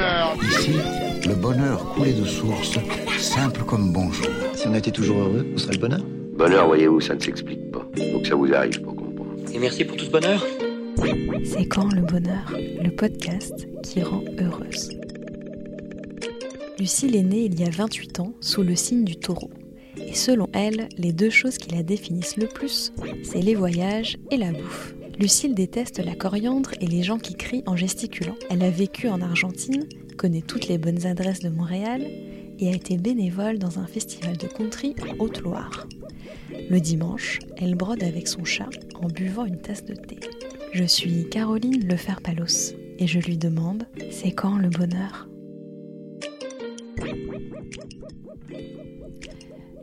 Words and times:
bonheur. 0.00 0.36
Ici, 0.42 0.72
le 1.28 1.34
bonheur 1.34 1.92
coulait 1.92 2.12
de 2.12 2.24
source, 2.24 2.78
simple 3.18 3.62
comme 3.64 3.92
bonjour. 3.92 4.26
Si 4.54 4.66
on 4.66 4.74
était 4.74 4.90
toujours 4.90 5.18
heureux, 5.20 5.46
où 5.54 5.58
serait 5.58 5.74
le 5.74 5.78
bonheur 5.78 6.00
Bonheur, 6.32 6.66
voyez-vous, 6.66 7.00
ça 7.00 7.14
ne 7.14 7.20
s'explique 7.20 7.70
pas. 7.70 7.86
Faut 8.12 8.20
que 8.20 8.28
ça 8.28 8.34
vous 8.34 8.52
arrive 8.54 8.80
pour 8.80 8.96
comprendre. 8.96 9.34
Et 9.52 9.58
merci 9.58 9.84
pour 9.84 9.96
tout 9.96 10.06
ce 10.06 10.10
bonheur. 10.10 10.42
C'est 11.44 11.66
quand 11.66 11.92
le 11.92 12.02
bonheur, 12.02 12.52
le 12.52 12.90
podcast 12.90 13.68
qui 13.82 14.02
rend 14.02 14.22
heureuse. 14.38 14.90
Lucille 16.78 17.16
est 17.16 17.22
née 17.22 17.44
il 17.44 17.60
y 17.60 17.64
a 17.64 17.70
28 17.70 18.20
ans 18.20 18.32
sous 18.40 18.62
le 18.62 18.74
signe 18.74 19.04
du 19.04 19.16
taureau. 19.16 19.50
Et 19.98 20.14
selon 20.14 20.48
elle, 20.54 20.88
les 20.96 21.12
deux 21.12 21.30
choses 21.30 21.58
qui 21.58 21.74
la 21.74 21.82
définissent 21.82 22.38
le 22.38 22.46
plus, 22.46 22.92
c'est 23.22 23.42
les 23.42 23.54
voyages 23.54 24.16
et 24.30 24.38
la 24.38 24.50
bouffe. 24.52 24.94
Lucille 25.20 25.54
déteste 25.54 25.98
la 25.98 26.14
coriandre 26.14 26.70
et 26.80 26.86
les 26.86 27.02
gens 27.02 27.18
qui 27.18 27.34
crient 27.34 27.62
en 27.66 27.76
gesticulant. 27.76 28.36
Elle 28.48 28.62
a 28.62 28.70
vécu 28.70 29.06
en 29.06 29.20
Argentine, 29.20 29.84
connaît 30.16 30.40
toutes 30.40 30.66
les 30.66 30.78
bonnes 30.78 31.04
adresses 31.04 31.40
de 31.40 31.50
Montréal 31.50 32.06
et 32.58 32.68
a 32.68 32.72
été 32.72 32.96
bénévole 32.96 33.58
dans 33.58 33.78
un 33.78 33.86
festival 33.86 34.38
de 34.38 34.46
country 34.46 34.94
en 35.02 35.22
Haute-Loire. 35.22 35.86
Le 36.70 36.80
dimanche, 36.80 37.38
elle 37.58 37.74
brode 37.74 38.02
avec 38.02 38.28
son 38.28 38.46
chat 38.46 38.70
en 38.94 39.08
buvant 39.08 39.44
une 39.44 39.60
tasse 39.60 39.84
de 39.84 39.92
thé. 39.92 40.18
Je 40.72 40.84
suis 40.84 41.28
Caroline 41.28 41.86
Lefer-Palos 41.86 42.74
et 42.98 43.06
je 43.06 43.18
lui 43.18 43.36
demande 43.36 43.84
c'est 44.10 44.32
quand 44.32 44.56
le 44.56 44.70
bonheur? 44.70 45.28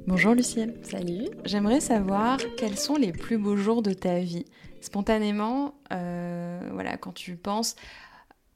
Bonjour 0.08 0.34
Lucienne. 0.34 0.74
Salut. 0.84 1.28
J'aimerais 1.46 1.82
savoir 1.82 2.38
quels 2.58 2.78
sont 2.78 2.96
les 2.96 3.12
plus 3.12 3.38
beaux 3.38 3.58
jours 3.58 3.82
de 3.82 3.92
ta 3.94 4.20
vie. 4.20 4.46
Spontanément, 4.82 5.74
euh, 5.92 6.62
voilà, 6.72 6.98
quand 6.98 7.14
tu 7.14 7.36
penses 7.36 7.76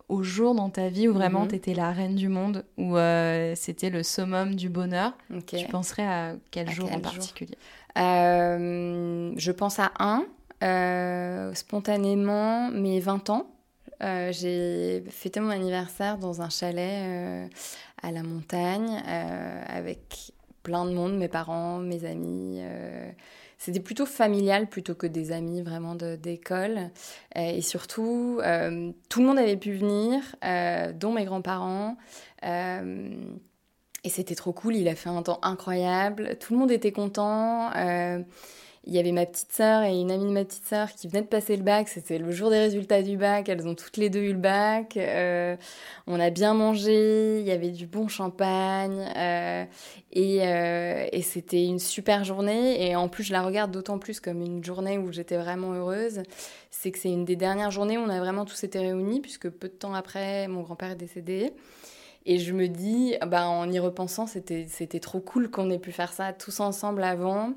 aux 0.07 0.23
jours 0.23 0.55
dans 0.55 0.69
ta 0.69 0.87
vie 0.89 1.07
où 1.07 1.13
vraiment 1.13 1.41
Mhm. 1.43 1.47
tu 1.49 1.55
étais 1.55 1.73
la 1.73 1.91
reine 1.91 2.15
du 2.15 2.27
monde, 2.29 2.65
où 2.77 2.97
euh, 2.97 3.53
c'était 3.55 3.89
le 3.89 4.03
summum 4.03 4.55
du 4.55 4.69
bonheur, 4.69 5.13
tu 5.47 5.65
penserais 5.67 6.05
à 6.05 6.35
quel 6.51 6.69
À 6.69 6.71
jour 6.71 6.87
quel 6.89 6.99
en 6.99 7.03
jour 7.03 7.11
particulier? 7.13 7.57
Euh, 7.97 9.33
je 9.37 9.51
pense 9.51 9.77
à 9.79 9.91
un, 9.99 11.53
spontanément, 11.53 12.69
mes 12.71 12.99
20 12.99 13.29
ans. 13.29 13.47
Euh, 14.03 14.31
j'ai 14.31 15.03
fêté 15.09 15.39
mon 15.39 15.49
anniversaire 15.49 16.17
dans 16.17 16.41
un 16.41 16.49
chalet 16.49 17.03
euh, 17.05 17.47
à 18.01 18.11
la 18.11 18.23
montagne 18.23 19.01
euh, 19.07 19.63
avec 19.67 20.31
plein 20.63 20.85
de 20.85 20.91
monde, 20.91 21.17
mes 21.17 21.27
parents, 21.27 21.79
mes 21.79 22.05
amis. 22.05 22.59
euh, 22.61 23.11
c'était 23.57 23.79
plutôt 23.79 24.07
familial 24.07 24.67
plutôt 24.67 24.95
que 24.95 25.05
des 25.05 25.31
amis 25.31 25.61
vraiment 25.61 25.95
d'école. 25.95 26.89
Euh, 27.37 27.51
et 27.51 27.61
surtout, 27.61 28.39
euh, 28.43 28.91
tout 29.09 29.19
le 29.19 29.27
monde 29.27 29.37
avait 29.37 29.57
pu 29.57 29.73
venir, 29.73 30.21
dont 30.95 31.13
mes 31.13 31.25
grands-parents. 31.25 31.97
Et 34.03 34.09
c'était 34.09 34.33
trop 34.33 34.51
cool, 34.51 34.75
il 34.75 34.87
a 34.87 34.95
fait 34.95 35.09
un 35.09 35.21
temps 35.21 35.39
incroyable, 35.43 36.37
tout 36.39 36.53
le 36.53 36.59
monde 36.59 36.71
était 36.71 36.91
content. 36.91 37.69
Il 38.85 38.93
y 38.93 38.99
avait 38.99 39.11
ma 39.11 39.27
petite 39.27 39.51
sœur 39.51 39.83
et 39.83 39.99
une 39.99 40.09
amie 40.09 40.25
de 40.25 40.31
ma 40.31 40.43
petite 40.43 40.65
sœur 40.65 40.91
qui 40.91 41.07
venaient 41.07 41.21
de 41.21 41.27
passer 41.27 41.55
le 41.55 41.61
bac, 41.61 41.87
c'était 41.87 42.17
le 42.17 42.31
jour 42.31 42.49
des 42.49 42.57
résultats 42.57 43.03
du 43.03 43.15
bac, 43.15 43.47
elles 43.47 43.67
ont 43.67 43.75
toutes 43.75 43.97
les 43.97 44.09
deux 44.09 44.21
eu 44.21 44.33
le 44.33 44.39
bac. 44.39 44.97
euh, 44.97 45.55
on 46.07 46.19
a 46.19 46.31
bien 46.31 46.55
mangé, 46.55 47.39
il 47.39 47.45
y 47.45 47.51
avait 47.51 47.69
du 47.69 47.85
bon 47.85 48.07
champagne 48.07 49.05
euh, 49.15 49.65
et, 50.11 50.47
euh, 50.47 51.07
et 51.11 51.21
c'était 51.21 51.63
une 51.63 51.77
super 51.77 52.23
journée. 52.23 52.89
Et 52.89 52.95
en 52.95 53.07
plus, 53.07 53.23
je 53.23 53.33
la 53.33 53.43
regarde 53.43 53.71
d'autant 53.71 53.99
plus 53.99 54.19
comme 54.19 54.41
une 54.41 54.63
journée 54.63 54.97
où 54.97 55.11
j'étais 55.11 55.37
vraiment 55.37 55.73
heureuse. 55.73 56.23
C'est 56.71 56.91
que 56.91 56.97
c'est 56.97 57.11
une 57.11 57.25
des 57.25 57.35
dernières 57.35 57.71
journées 57.71 57.99
où 57.99 58.01
on 58.01 58.09
a 58.09 58.19
vraiment 58.19 58.45
tous 58.45 58.63
été 58.63 58.79
réunis, 58.79 59.21
puisque 59.21 59.49
peu 59.49 59.67
de 59.67 59.73
temps 59.73 59.93
après, 59.93 60.47
mon 60.47 60.61
grand-père 60.61 60.91
est 60.91 60.95
décédé. 60.95 61.53
Et 62.25 62.39
je 62.39 62.53
me 62.53 62.67
dis, 62.67 63.15
bah, 63.27 63.47
en 63.47 63.71
y 63.71 63.79
repensant, 63.79 64.27
c'était 64.27 64.99
trop 64.99 65.19
cool 65.19 65.51
qu'on 65.51 65.69
ait 65.69 65.79
pu 65.79 65.91
faire 65.91 66.13
ça 66.13 66.33
tous 66.33 66.59
ensemble 66.59 67.03
avant. 67.03 67.53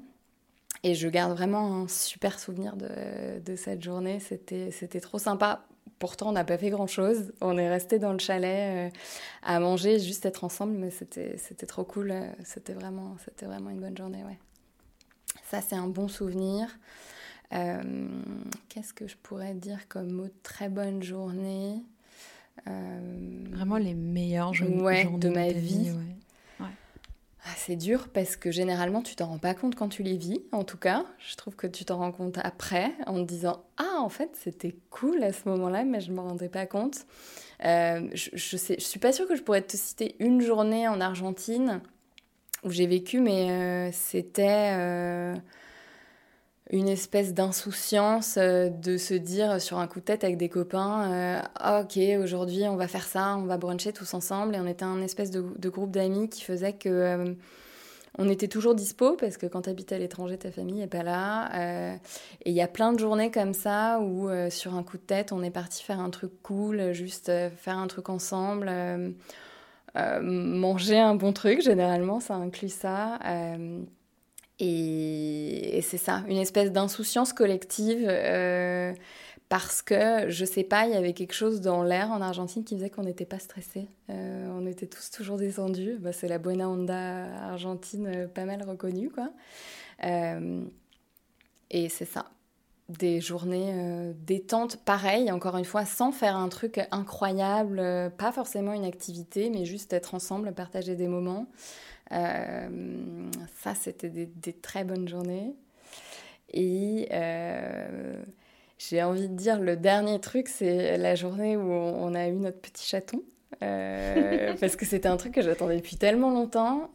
Et 0.84 0.94
je 0.94 1.08
garde 1.08 1.32
vraiment 1.32 1.82
un 1.82 1.88
super 1.88 2.38
souvenir 2.38 2.76
de, 2.76 3.40
de 3.40 3.56
cette 3.56 3.82
journée. 3.82 4.20
C'était, 4.20 5.00
trop 5.00 5.18
sympa. 5.18 5.64
Pourtant, 5.98 6.28
on 6.28 6.32
n'a 6.32 6.44
pas 6.44 6.58
fait 6.58 6.68
grand-chose. 6.68 7.32
On 7.40 7.56
est 7.56 7.70
resté 7.70 7.98
dans 7.98 8.12
le 8.12 8.18
chalet 8.18 8.92
euh, 8.92 8.96
à 9.42 9.58
manger, 9.60 9.98
juste 9.98 10.26
être 10.26 10.44
ensemble, 10.44 10.74
mais 10.74 10.90
c'était, 10.90 11.36
trop 11.66 11.84
cool. 11.84 12.12
C'était 12.44 12.74
vraiment, 12.74 13.16
vraiment 13.40 13.70
une 13.70 13.80
bonne 13.80 13.96
journée, 13.96 14.22
ouais. 14.24 14.38
Ça, 15.50 15.62
c'est 15.62 15.74
un 15.76 15.88
bon 15.88 16.06
souvenir. 16.06 16.68
Euh, 17.54 17.82
qu'est-ce 18.68 18.92
que 18.92 19.06
je 19.06 19.16
pourrais 19.22 19.54
dire 19.54 19.88
comme 19.88 20.10
mot 20.10 20.24
de 20.26 20.34
très 20.42 20.68
bonne 20.68 21.02
journée? 21.02 21.82
Euh, 22.68 23.44
Vraiment 23.52 23.78
les 23.78 23.94
meilleures 23.94 24.50
Ouais, 24.50 25.02
journées 25.02 25.18
de 25.18 25.28
ma 25.30 25.48
vie. 25.50 25.90
ouais. 25.92 26.16
Ah, 27.46 27.52
c'est 27.56 27.76
dur 27.76 28.08
parce 28.08 28.36
que 28.36 28.50
généralement 28.50 29.02
tu 29.02 29.16
t'en 29.16 29.26
rends 29.26 29.38
pas 29.38 29.54
compte 29.54 29.74
quand 29.74 29.90
tu 29.90 30.02
les 30.02 30.16
vis, 30.16 30.40
en 30.50 30.64
tout 30.64 30.78
cas. 30.78 31.04
Je 31.18 31.36
trouve 31.36 31.54
que 31.54 31.66
tu 31.66 31.84
t'en 31.84 31.98
rends 31.98 32.12
compte 32.12 32.38
après 32.42 32.92
en 33.06 33.22
te 33.22 33.28
disant 33.28 33.62
Ah, 33.76 33.98
en 34.00 34.08
fait, 34.08 34.30
c'était 34.34 34.74
cool 34.90 35.22
à 35.22 35.32
ce 35.32 35.48
moment-là, 35.50 35.84
mais 35.84 36.00
je 36.00 36.10
ne 36.10 36.16
m'en 36.16 36.24
rendais 36.24 36.48
pas 36.48 36.64
compte. 36.64 37.04
Euh, 37.64 38.08
je, 38.14 38.30
je, 38.32 38.56
sais, 38.56 38.76
je 38.78 38.84
suis 38.84 38.98
pas 38.98 39.12
sûre 39.12 39.28
que 39.28 39.36
je 39.36 39.42
pourrais 39.42 39.60
te 39.62 39.76
citer 39.76 40.16
une 40.20 40.40
journée 40.40 40.88
en 40.88 41.00
Argentine 41.00 41.82
où 42.64 42.70
j'ai 42.70 42.86
vécu, 42.86 43.20
mais 43.20 43.50
euh, 43.50 43.90
c'était 43.92 44.70
euh, 44.72 45.34
une 46.70 46.88
espèce 46.88 47.34
d'insouciance 47.34 48.36
euh, 48.38 48.70
de 48.70 48.96
se 48.96 49.14
dire 49.14 49.60
sur 49.60 49.78
un 49.78 49.86
coup 49.86 50.00
de 50.00 50.04
tête 50.04 50.24
avec 50.24 50.38
des 50.38 50.48
copains 50.48 51.12
euh, 51.12 51.40
Ah, 51.56 51.82
ok, 51.82 51.98
aujourd'hui 52.22 52.66
on 52.68 52.76
va 52.76 52.88
faire 52.88 53.04
ça, 53.04 53.36
on 53.36 53.44
va 53.44 53.58
bruncher 53.58 53.92
tous 53.92 54.14
ensemble. 54.14 54.54
Et 54.54 54.60
on 54.60 54.66
était 54.66 54.84
un 54.84 55.02
espèce 55.02 55.30
de, 55.30 55.68
groupe 55.68 55.90
d'amis 55.90 56.28
qui 56.28 56.42
faisait 56.42 56.72
que. 56.72 56.88
euh, 56.88 57.34
on 58.16 58.28
était 58.28 58.46
toujours 58.46 58.76
dispo 58.76 59.16
parce 59.16 59.36
que 59.36 59.46
quand 59.46 59.62
tu 59.62 59.70
habites 59.70 59.90
à 59.90 59.98
l'étranger, 59.98 60.38
ta 60.38 60.52
famille 60.52 60.76
n'est 60.76 60.86
pas 60.86 61.02
là. 61.02 61.96
Et 62.44 62.50
il 62.50 62.54
y 62.54 62.60
a 62.60 62.68
plein 62.68 62.92
de 62.92 62.98
journées 63.00 63.32
comme 63.32 63.54
ça 63.54 63.98
où, 64.00 64.28
sur 64.50 64.76
un 64.76 64.84
coup 64.84 64.98
de 64.98 65.02
tête, 65.02 65.32
on 65.32 65.42
est 65.42 65.50
parti 65.50 65.82
faire 65.82 65.98
un 65.98 66.10
truc 66.10 66.30
cool, 66.44 66.92
juste 66.92 67.32
faire 67.56 67.76
un 67.76 67.88
truc 67.88 68.08
ensemble, 68.10 68.70
manger 69.96 71.00
un 71.00 71.16
bon 71.16 71.32
truc. 71.32 71.60
Généralement, 71.60 72.20
ça 72.20 72.34
inclut 72.34 72.68
ça. 72.68 73.18
Euh, 74.64 75.76
et, 75.76 75.80
c'est 75.82 75.98
ça, 75.98 76.24
une 76.28 76.38
espèce 76.38 76.72
d'insouciance 76.72 77.32
collective. 77.32 78.06
euh, 78.08 78.92
parce 79.50 79.82
que, 79.82 80.28
je 80.30 80.44
sais 80.44 80.64
pas, 80.64 80.86
il 80.86 80.94
y 80.94 80.96
avait 80.96 81.12
quelque 81.12 81.34
chose 81.34 81.60
dans 81.60 81.82
l'air 81.82 82.10
en 82.10 82.20
Argentine 82.22 82.64
qui 82.64 82.74
faisait 82.74 82.90
qu'on 82.90 83.02
n'était 83.02 83.26
pas 83.26 83.38
stressé. 83.38 83.86
on 84.08 84.66
était 84.66 84.86
tous 84.86 85.10
toujours 85.10 85.36
descendus. 85.36 85.98
Bah, 86.00 86.12
c'est 86.12 86.28
la 86.28 86.38
Buena 86.38 86.68
Onda 86.68 87.26
argentine 87.50 88.06
euh, 88.06 88.26
pas 88.26 88.46
mal 88.46 88.62
reconnue, 88.62 89.10
quoi. 89.10 89.30
Euh, 90.04 90.64
et 91.70 91.88
c'est 91.88 92.04
ça. 92.04 92.26
Des 92.88 93.20
journées 93.20 93.72
euh, 93.74 94.12
détentes, 94.26 94.76
pareil, 94.84 95.30
encore 95.32 95.56
une 95.56 95.64
fois, 95.64 95.86
sans 95.86 96.12
faire 96.12 96.36
un 96.36 96.48
truc 96.48 96.80
incroyable, 96.90 97.78
euh, 97.80 98.10
pas 98.10 98.30
forcément 98.30 98.72
une 98.72 98.84
activité, 98.84 99.48
mais 99.50 99.64
juste 99.64 99.92
être 99.92 100.14
ensemble, 100.14 100.52
partager 100.52 100.94
des 100.94 101.08
moments. 101.08 101.46
Euh, 102.12 103.30
ça, 103.56 103.74
c'était 103.74 104.08
des, 104.08 104.52
très 104.52 104.84
bonnes 104.84 105.08
journées. 105.08 105.54
Et 106.52 107.08
euh, 107.12 108.22
j'ai 108.78 109.02
envie 109.02 109.28
de 109.28 109.34
dire, 109.34 109.60
le 109.60 109.76
dernier 109.76 110.20
truc, 110.20 110.48
c'est 110.48 110.96
la 110.98 111.14
journée 111.14 111.56
où 111.56 111.70
on, 111.72 112.10
on 112.10 112.14
a 112.14 112.28
eu 112.28 112.34
notre 112.34 112.60
petit 112.60 112.86
chaton. 112.86 113.22
Euh, 113.62 114.54
parce 114.60 114.76
que 114.76 114.84
c'était 114.84 115.08
un 115.08 115.16
truc 115.16 115.34
que 115.34 115.42
j'attendais 115.42 115.76
depuis 115.76 115.96
tellement 115.96 116.30
longtemps. 116.30 116.90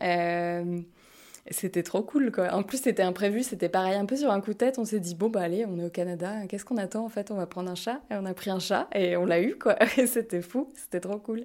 C'était 1.51 1.83
trop 1.83 2.03
cool, 2.03 2.31
quoi. 2.31 2.53
En 2.53 2.63
plus, 2.63 2.81
c'était 2.81 3.01
imprévu, 3.03 3.43
c'était 3.43 3.69
pareil, 3.69 3.95
un 3.95 4.05
peu 4.05 4.15
sur 4.15 4.31
un 4.31 4.39
coup 4.41 4.51
de 4.51 4.57
tête. 4.57 4.77
On 4.77 4.85
s'est 4.85 4.99
dit, 4.99 5.15
bon, 5.15 5.29
bah 5.29 5.41
allez, 5.41 5.65
on 5.65 5.77
est 5.79 5.85
au 5.85 5.89
Canada, 5.89 6.45
qu'est-ce 6.47 6.63
qu'on 6.65 6.77
attend 6.77 7.03
en 7.05 7.09
fait? 7.09 7.31
On 7.31 7.35
va 7.35 7.47
prendre 7.47 7.71
un 7.71 7.75
chat. 7.75 8.01
Et 8.11 8.15
on 8.15 8.25
a 8.25 8.33
pris 8.33 8.49
un 8.51 8.59
chat 8.59 8.87
et 8.93 9.17
on 9.17 9.25
l'a 9.25 9.41
eu, 9.41 9.55
quoi. 9.57 9.75
Et 9.97 10.05
c'était 10.07 10.41
fou, 10.41 10.69
c'était 10.75 10.99
trop 10.99 11.17
cool. 11.17 11.43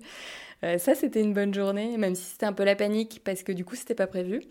Euh, 0.63 0.79
ça, 0.79 0.95
c'était 0.95 1.21
une 1.21 1.33
bonne 1.35 1.55
journée, 1.55 1.97
même 1.99 2.15
si 2.15 2.25
c'était 2.25 2.47
un 2.47 2.53
peu 2.53 2.65
la 2.65 2.77
panique, 2.77 3.23
parce 3.25 3.43
que 3.43 3.53
du 3.53 3.65
coup, 3.65 3.77
c'était 3.77 3.95
pas 3.95 4.07
prévu. 4.07 4.43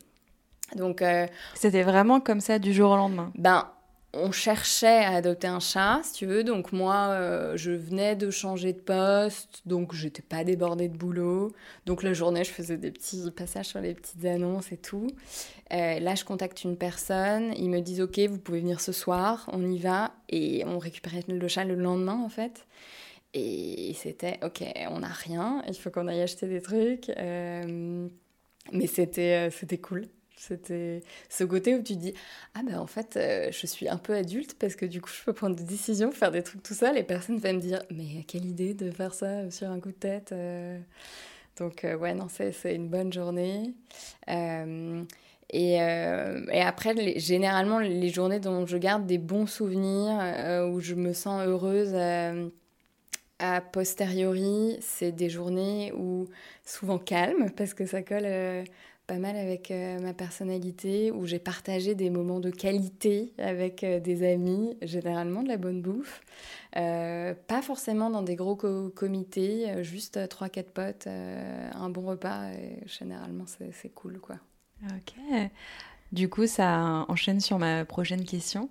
Donc, 0.76 1.02
euh, 1.02 1.28
C'était 1.54 1.84
vraiment 1.84 2.20
comme 2.20 2.40
ça 2.40 2.58
du 2.60 2.74
jour 2.74 2.92
au 2.92 2.96
lendemain? 2.96 3.32
ben, 3.36 3.70
on 4.14 4.32
cherchait 4.32 5.04
à 5.04 5.16
adopter 5.16 5.48
un 5.48 5.60
chat, 5.60 6.02
si 6.04 6.14
tu 6.14 6.26
veux. 6.26 6.44
Donc 6.44 6.72
moi, 6.72 7.10
euh, 7.10 7.58
je 7.58 7.72
venais 7.72 8.16
de 8.16 8.30
changer 8.30 8.74
de 8.74 8.80
poste, 8.80 9.62
donc 9.66 9.94
j'étais 9.94 10.22
pas 10.22 10.44
débordée 10.44 10.88
de 10.88 10.96
boulot. 10.96 11.52
Donc 11.86 12.04
la 12.04 12.14
journée, 12.14 12.44
je 12.44 12.52
faisais 12.52 12.78
des 12.78 12.92
petits 12.92 13.30
passages 13.32 13.68
sur 13.68 13.82
les 13.82 13.96
petites 13.96 14.24
annonces 14.26 14.72
et 14.72 14.78
tout. 14.78 15.08
Euh, 15.74 16.00
là, 16.00 16.14
je 16.16 16.24
contacte 16.24 16.64
une 16.64 16.78
personne, 16.78 17.54
ils 17.58 17.70
me 17.70 17.80
disent 17.80 18.02
OK, 18.02 18.20
vous 18.20 18.38
pouvez 18.38 18.60
venir 18.60 18.82
ce 18.82 18.92
soir, 18.92 19.50
on 19.52 19.66
y 19.72 19.80
va, 19.80 20.14
et 20.30 20.64
on 20.66 20.78
récupérait 20.78 21.24
le 21.28 21.48
chat 21.48 21.64
le 21.64 21.76
lendemain 21.76 22.22
en 22.24 22.30
fait. 22.30 22.68
Et 23.34 23.94
c'était 23.96 24.40
OK, 24.44 24.64
on 24.92 25.00
n'a 25.00 25.08
rien, 25.08 25.64
il 25.68 25.74
faut 25.74 25.90
qu'on 25.90 26.08
aille 26.08 26.22
acheter 26.22 26.48
des 26.48 26.62
trucs. 26.62 27.10
Euh, 27.10 28.08
mais 28.72 28.88
c'était 28.88 29.50
c'était 29.50 29.80
cool. 29.80 30.06
C'était 30.48 31.04
ce 31.30 31.46
côté 31.46 31.74
où 31.76 31.82
tu 31.82 31.96
dis 31.96 32.14
Ah 32.54 32.62
ben 32.66 32.78
en 32.78 32.88
fait, 32.88 33.16
euh, 33.16 33.50
je 33.52 33.66
suis 33.66 33.88
un 33.88 33.98
peu 33.98 34.14
adulte 34.14 34.56
parce 34.60 34.76
que 34.76 34.86
du 34.86 35.00
coup, 35.00 35.10
je 35.10 35.24
peux 35.24 35.32
prendre 35.32 35.56
des 35.56 35.64
décisions, 35.64 36.12
faire 36.12 36.32
des 36.32 36.44
trucs 36.44 36.62
tout 36.64 36.74
seul 36.74 36.98
et 36.98 37.04
personne 37.04 37.38
va 37.38 37.54
me 37.54 37.60
dire 37.60 37.82
Mais 37.92 38.24
quelle 38.28 38.46
idée 38.46 38.74
de 38.74 38.92
faire 38.92 39.14
ça 39.14 39.50
sur 39.52 39.70
un 39.70 39.80
coup 39.80 39.92
de 39.92 39.96
tête 39.96 40.32
euh. 40.34 40.78
Donc, 41.58 41.86
euh, 41.86 41.96
ouais, 41.96 42.14
non, 42.14 42.28
c'est 42.30 42.76
une 42.76 42.90
bonne 42.90 43.14
journée. 43.14 43.74
Et, 44.28 45.74
et, 45.76 46.62
après, 46.62 47.20
généralement, 47.20 47.78
les 47.80 48.10
journées 48.10 48.40
dont 48.40 48.66
je 48.66 48.78
garde 48.78 49.06
des 49.06 49.20
bons 49.20 49.46
souvenirs, 49.46 50.18
où 50.72 50.80
je 50.80 50.96
me 50.96 51.14
sens 51.14 51.46
heureuse 51.46 51.94
a 53.44 53.62
posteriori, 53.62 54.78
c'est 54.80 55.12
des 55.12 55.30
journées 55.30 55.92
où 55.96 56.28
souvent 56.66 56.98
calmes 56.98 57.50
parce 57.52 57.74
que 57.74 57.86
ça 57.86 58.02
colle 58.02 58.24
euh, 58.26 58.64
pas 59.08 59.18
mal 59.18 59.36
avec 59.36 59.72
euh, 59.72 60.00
ma 60.00 60.14
personnalité, 60.14 61.12
où 61.12 61.26
j'ai 61.26 61.40
partagé 61.40 61.96
des 61.96 62.10
moments 62.10 62.40
de 62.40 62.50
qualité 62.50 63.34
avec 63.38 63.84
euh, 63.84 64.00
des 64.00 64.28
amis, 64.32 64.78
généralement 64.82 65.44
de 65.44 65.50
la 65.50 65.58
bonne 65.58 65.82
bouffe. 65.82 66.22
pas 66.74 67.62
forcément 67.62 68.10
dans 68.10 68.22
des 68.22 68.36
gros 68.36 68.56
comités, 68.56 69.84
juste 69.84 70.18
3-4 70.18 70.64
potes, 70.64 71.08
un 71.08 71.90
bon 71.90 72.06
repas, 72.06 72.52
et 72.52 72.80
généralement 72.86 73.46
c'est 73.46 73.94
cool 73.94 74.20
quoi. 74.20 74.36
Ok. 74.90 75.14
Du 76.12 76.30
coup, 76.30 76.46
ça 76.46 77.06
enchaîne 77.08 77.40
sur 77.40 77.58
ma 77.58 77.86
prochaine 77.86 78.24
question 78.24 78.70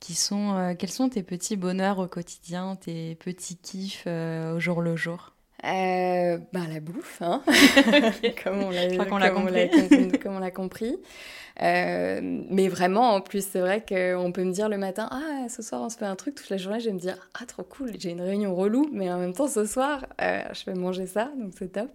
qui 0.00 0.14
sont 0.14 0.54
euh, 0.54 0.74
quels 0.74 0.90
sont 0.90 1.10
tes 1.10 1.22
petits 1.22 1.56
bonheurs 1.56 1.98
au 1.98 2.08
quotidien, 2.08 2.74
tes 2.74 3.14
petits 3.16 3.56
kiffs 3.56 4.04
euh, 4.06 4.56
au 4.56 4.60
jour 4.60 4.80
le 4.80 4.96
jour? 4.96 5.34
Euh, 5.64 6.38
bah, 6.52 6.60
la 6.72 6.80
bouffe, 6.80 7.20
hein 7.22 7.42
comme 8.44 8.62
on 8.62 8.70
l'a 9.18 9.30
compris. 9.30 10.50
compris. 10.52 10.96
mais 11.60 12.68
vraiment, 12.68 13.14
en 13.14 13.20
plus, 13.20 13.46
c'est 13.46 13.60
vrai 13.60 13.84
qu'on 13.86 14.32
peut 14.32 14.44
me 14.44 14.52
dire 14.52 14.68
le 14.68 14.78
matin, 14.78 15.08
ah, 15.10 15.48
ce 15.48 15.62
soir, 15.62 15.82
on 15.82 15.88
se 15.88 15.98
fait 15.98 16.06
un 16.06 16.16
truc. 16.16 16.34
Toute 16.34 16.50
la 16.50 16.56
journée, 16.56 16.80
je 16.80 16.86
vais 16.86 16.94
me 16.94 16.98
dire, 17.00 17.30
ah, 17.40 17.46
trop 17.46 17.62
cool, 17.62 17.92
j'ai 17.98 18.10
une 18.10 18.22
réunion 18.22 18.54
relou, 18.54 18.88
mais 18.92 19.10
en 19.12 19.18
même 19.18 19.32
temps, 19.32 19.48
ce 19.48 19.64
soir, 19.66 20.06
je 20.18 20.64
vais 20.66 20.74
manger 20.74 21.06
ça, 21.06 21.30
donc 21.36 21.52
c'est 21.58 21.72
top. 21.72 21.90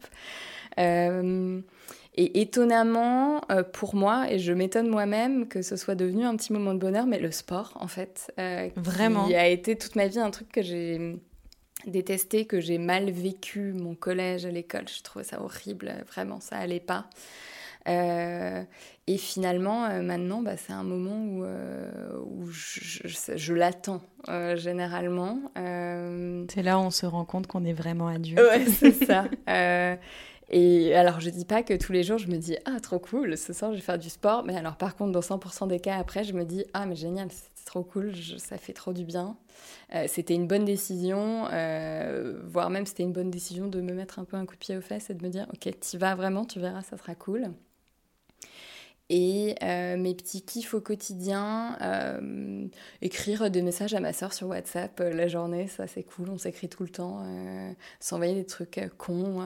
Et 2.17 2.41
étonnamment, 2.41 3.41
euh, 3.51 3.63
pour 3.63 3.93
moi, 3.93 4.31
et 4.31 4.39
je 4.39 4.53
m'étonne 4.53 4.87
moi-même 4.87 5.49
que 5.49 5.61
ce 5.61 5.75
soit 5.75 5.95
devenu 5.95 6.23
un 6.23 6.37
petit 6.37 6.53
moment 6.53 6.73
de 6.73 6.79
bonheur, 6.79 7.05
mais 7.05 7.19
le 7.19 7.29
sport, 7.29 7.73
en 7.79 7.87
fait, 7.87 8.31
euh, 8.39 8.69
Vraiment. 8.77 9.27
qui 9.27 9.35
a 9.35 9.47
été 9.47 9.75
toute 9.75 9.97
ma 9.97 10.07
vie 10.07 10.19
un 10.19 10.31
truc 10.31 10.49
que 10.49 10.61
j'ai 10.61 11.17
détesté, 11.87 12.45
que 12.45 12.59
j'ai 12.59 12.77
mal 12.77 13.09
vécu, 13.09 13.73
mon 13.73 13.95
collège 13.95 14.45
à 14.45 14.51
l'école, 14.51 14.87
je 14.87 15.01
trouvais 15.03 15.25
ça 15.25 15.41
horrible, 15.41 15.93
vraiment, 16.07 16.39
ça 16.39 16.57
allait 16.57 16.79
pas. 16.79 17.07
Euh, 17.87 18.63
et 19.05 19.17
finalement, 19.17 19.87
maintenant, 20.01 20.41
bah, 20.41 20.57
c'est 20.57 20.73
un 20.73 20.83
moment 20.83 21.17
où, 21.17 21.45
où 22.25 22.47
je, 22.47 23.07
je, 23.35 23.53
l'attends 23.53 24.01
généralement. 24.55 25.39
C'est 25.55 26.63
là 26.63 26.79
où 26.79 26.81
on 26.81 26.89
se 26.89 27.05
rend 27.05 27.25
compte 27.25 27.45
qu'on 27.45 27.63
est 27.63 27.73
vraiment 27.73 28.07
adulte. 28.07 28.39
Ouais, 28.39 28.65
c'est 28.79 29.05
ça. 29.05 29.25
Et 30.49 30.93
alors, 30.95 31.19
je 31.19 31.29
dis 31.29 31.45
pas 31.45 31.63
que 31.63 31.73
tous 31.73 31.91
les 31.91 32.03
jours, 32.03 32.17
je 32.17 32.27
me 32.27 32.37
dis 32.37 32.55
Ah, 32.65 32.79
trop 32.79 32.99
cool, 32.99 33.37
ce 33.37 33.53
soir, 33.53 33.71
je 33.71 33.77
vais 33.77 33.81
faire 33.81 33.97
du 33.97 34.09
sport. 34.09 34.43
Mais 34.43 34.55
alors, 34.55 34.75
par 34.75 34.95
contre, 34.95 35.11
dans 35.11 35.21
100% 35.21 35.67
des 35.67 35.79
cas, 35.79 35.97
après, 35.97 36.23
je 36.23 36.33
me 36.33 36.43
dis 36.43 36.65
Ah, 36.73 36.85
mais 36.85 36.95
génial, 36.95 37.29
c'est 37.65 37.71
trop 37.71 37.83
cool, 37.83 38.13
ça 38.37 38.57
fait 38.59 38.73
trop 38.73 38.93
du 38.93 39.05
bien. 39.05 39.37
Euh, 39.95 40.05
c'était 40.07 40.35
une 40.35 40.47
bonne 40.47 40.65
décision, 40.65 41.47
euh, 41.51 42.39
voire 42.43 42.69
même 42.69 42.85
c'était 42.85 43.03
une 43.03 43.11
bonne 43.13 43.31
décision 43.31 43.67
de 43.67 43.81
me 43.81 43.93
mettre 43.93 44.19
un 44.19 44.23
peu 44.23 44.37
un 44.37 44.45
coup 44.45 44.53
de 44.53 44.59
pied 44.59 44.77
aux 44.77 44.81
fesses 44.81 45.09
et 45.09 45.15
de 45.15 45.23
me 45.23 45.29
dire 45.29 45.47
Ok, 45.51 45.73
tu 45.79 45.97
vas 45.97 46.13
vraiment, 46.13 46.45
tu 46.45 46.59
verras, 46.59 46.83
ça 46.83 46.95
sera 46.97 47.15
cool. 47.15 47.51
Et 49.11 49.53
euh, 49.61 49.97
mes 49.97 50.15
petits 50.15 50.41
kiffs 50.41 50.73
au 50.73 50.81
quotidien, 50.81 51.77
euh, 51.81 52.65
écrire 53.03 53.51
des 53.51 53.61
messages 53.61 53.93
à 53.93 53.99
ma 53.99 54.13
soeur 54.13 54.33
sur 54.33 54.47
WhatsApp 54.47 54.99
euh, 54.99 55.13
la 55.13 55.27
journée, 55.27 55.67
ça 55.67 55.85
c'est 55.85 56.01
cool, 56.01 56.31
on 56.31 56.39
s'écrit 56.39 56.69
tout 56.69 56.81
le 56.81 56.89
temps. 56.89 57.23
S'envoyer 57.99 58.33
des 58.33 58.45
trucs 58.45 58.79
cons, 58.97 59.45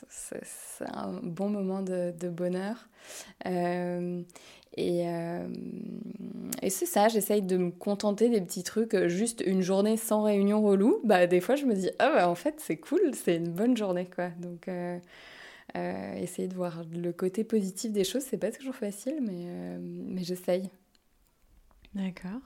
c'est 0.00 0.88
un 0.92 1.20
bon 1.22 1.50
moment 1.50 1.82
de, 1.82 2.28
bonheur. 2.28 2.88
et, 4.76 5.04
c'est 6.68 6.86
ça, 6.86 7.06
j'essaye 7.06 7.42
de 7.42 7.56
me 7.58 7.70
contenter 7.70 8.28
des 8.28 8.40
petits 8.40 8.64
trucs, 8.64 8.96
juste 9.06 9.40
une 9.46 9.62
journée 9.62 9.96
sans 9.98 10.24
réunion 10.24 10.62
relou. 10.62 11.00
Bah, 11.04 11.28
des 11.28 11.40
fois 11.40 11.54
je 11.54 11.64
me 11.64 11.74
dis, 11.74 11.90
ah 12.00 12.10
bah 12.12 12.28
en 12.28 12.34
fait 12.34 12.56
c'est 12.58 12.78
cool, 12.78 13.12
c'est 13.14 13.36
une 13.36 13.50
bonne 13.50 13.76
journée 13.76 14.10
quoi. 14.12 14.30
Donc 14.40 14.68
euh, 15.76 16.14
essayer 16.14 16.48
de 16.48 16.54
voir 16.54 16.82
le 16.92 17.12
côté 17.12 17.44
positif 17.44 17.92
des 17.92 18.04
choses, 18.04 18.22
c'est 18.22 18.38
pas 18.38 18.50
toujours 18.50 18.74
facile, 18.74 19.18
mais, 19.20 19.44
euh, 19.46 19.78
mais 19.80 20.22
j'essaye. 20.22 20.70
D'accord. 21.94 22.40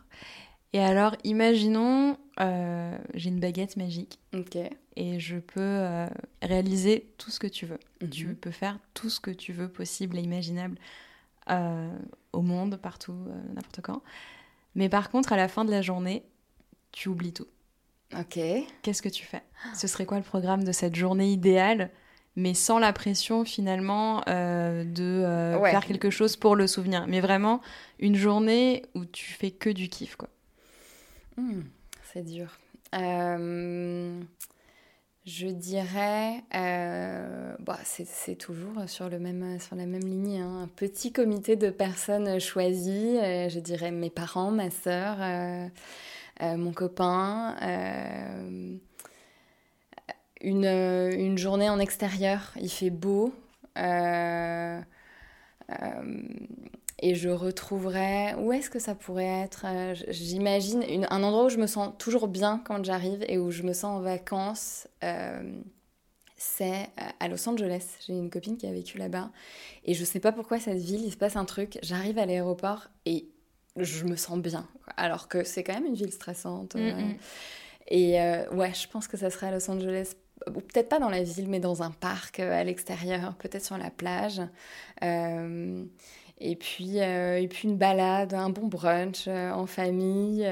Et 0.72 0.80
alors, 0.80 1.16
imaginons, 1.24 2.18
euh, 2.40 2.98
j'ai 3.14 3.30
une 3.30 3.40
baguette 3.40 3.76
magique. 3.76 4.18
Ok. 4.34 4.58
Et 4.96 5.20
je 5.20 5.36
peux 5.36 6.06
réaliser 6.42 7.12
tout 7.18 7.30
ce 7.30 7.38
que 7.38 7.46
tu 7.46 7.66
veux. 7.66 7.78
Mhm. 8.00 8.10
Tu 8.10 8.34
peux 8.34 8.50
faire 8.50 8.78
tout 8.92 9.10
ce 9.10 9.20
que 9.20 9.30
tu 9.30 9.52
veux 9.52 9.68
possible 9.68 10.18
et 10.18 10.22
imaginable 10.22 10.78
au 12.32 12.42
monde, 12.42 12.76
partout, 12.76 13.16
n'importe 13.54 13.80
quand. 13.82 14.02
Mais 14.74 14.88
par 14.88 15.10
contre, 15.10 15.32
à 15.32 15.36
la 15.36 15.46
fin 15.46 15.64
de 15.64 15.70
la 15.70 15.82
journée, 15.82 16.24
tu 16.90 17.08
oublies 17.08 17.32
tout. 17.32 17.46
Ok. 18.18 18.38
Qu'est-ce 18.82 19.02
que 19.02 19.08
tu 19.08 19.24
fais? 19.24 19.42
Ce 19.74 19.86
serait 19.86 20.06
quoi 20.06 20.18
le 20.18 20.24
programme 20.24 20.64
de 20.64 20.72
cette 20.72 20.94
journée 20.94 21.30
idéale 21.32 21.90
mais 22.36 22.54
sans 22.54 22.78
la 22.78 22.92
pression 22.92 23.44
finalement 23.44 24.22
euh, 24.28 24.84
de 24.84 25.02
euh, 25.02 25.62
faire 25.64 25.86
quelque 25.86 26.10
chose 26.10 26.36
pour 26.36 26.56
le 26.56 26.66
souvenir. 26.66 27.06
Mais 27.06 27.20
vraiment 27.20 27.60
une 27.98 28.16
journée 28.16 28.84
où 28.94 29.04
tu 29.04 29.32
fais 29.32 29.50
que 29.50 29.70
du 29.70 29.88
kiff, 29.88 30.16
quoi. 30.16 30.28
Hmm, 31.36 31.62
c'est 32.12 32.24
dur. 32.24 32.58
Euh, 32.94 34.20
je 35.24 35.46
dirais, 35.46 36.44
bah, 36.52 37.78
c'est 37.84 38.36
toujours 38.36 38.88
sur, 38.88 39.08
le 39.08 39.18
même, 39.18 39.58
sur 39.58 39.74
la 39.74 39.86
même 39.86 40.04
ligne, 40.04 40.40
hein. 40.40 40.62
un 40.62 40.68
petit 40.68 41.12
comité 41.12 41.56
de 41.56 41.70
personnes 41.70 42.38
choisies. 42.38 43.18
je 43.48 43.58
dirais 43.58 43.90
mes 43.90 44.10
parents, 44.10 44.50
ma 44.50 44.70
sœur, 44.70 45.16
mon 46.40 46.72
copain 46.72 47.56
une, 50.44 50.66
euh, 50.66 51.10
une, 51.10 51.38
journée 51.38 51.68
en 51.68 51.78
extérieur, 51.78 52.52
il 52.60 52.70
fait 52.70 52.90
beau. 52.90 53.34
Euh, 53.78 54.80
euh, 55.70 56.22
et 57.00 57.14
je 57.14 57.28
retrouverai. 57.28 58.34
Où 58.38 58.52
est-ce 58.52 58.70
que 58.70 58.78
ça 58.78 58.94
pourrait 58.94 59.42
être 59.44 59.66
J'imagine 60.10 61.06
un 61.10 61.22
endroit 61.22 61.46
où 61.46 61.48
je 61.48 61.58
me 61.58 61.66
sens 61.66 61.92
toujours 61.98 62.28
bien 62.28 62.62
quand 62.64 62.84
j'arrive 62.84 63.24
et 63.28 63.38
où 63.38 63.50
je 63.50 63.62
me 63.62 63.72
sens 63.72 63.98
en 63.98 64.00
vacances. 64.00 64.86
c'est 66.36 66.88
à 67.20 67.28
Los 67.28 67.48
Angeles. 67.48 67.96
J'ai 68.06 68.12
une 68.12 68.30
copine 68.30 68.56
qui 68.56 68.66
a 68.66 68.72
vécu 68.72 68.98
là-bas. 68.98 69.30
Et 69.84 69.94
je 69.94 70.04
sais 70.04 70.20
pas 70.20 70.32
pourquoi 70.32 70.60
cette 70.60 70.78
ville, 70.78 71.04
il 71.04 71.10
se 71.10 71.16
passe 71.16 71.36
un 71.36 71.44
truc. 71.44 71.78
J'arrive 71.82 72.18
à 72.18 72.26
l'aéroport 72.26 72.88
et 73.06 73.26
je 73.76 74.04
me 74.04 74.16
sens 74.16 74.38
bien. 74.38 74.66
Alors 74.96 75.28
que 75.28 75.42
c'est 75.44 75.64
quand 75.64 75.74
même 75.74 75.86
une 75.86 75.96
ville 75.96 76.12
stressante. 76.12 76.76
Et 77.88 78.18
ouais, 78.52 78.72
je 78.72 78.88
pense 78.88 79.08
que 79.08 79.16
ça 79.16 79.30
serait 79.30 79.48
à 79.48 79.50
Los 79.50 79.68
Angeles 79.68 80.14
ou 80.48 80.60
peut-être 80.60 80.88
pas 80.88 80.98
dans 80.98 81.08
la 81.08 81.22
ville, 81.22 81.48
mais 81.48 81.60
dans 81.60 81.82
un 81.82 81.90
parc 81.90 82.40
euh, 82.40 82.52
à 82.52 82.64
l'extérieur, 82.64 83.34
peut-être 83.36 83.64
sur 83.64 83.78
la 83.78 83.90
plage. 83.90 84.42
Euh, 85.02 85.84
et 86.38 86.56
puis, 86.56 87.00
euh, 87.00 87.38
et 87.38 87.46
puis 87.46 87.68
une 87.68 87.78
balade, 87.78 88.34
un 88.34 88.50
bon 88.50 88.66
brunch 88.66 89.28
en 89.28 89.66
famille. 89.66 90.44